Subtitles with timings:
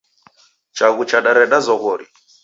[0.75, 2.05] Chaghu chadareda zoghori.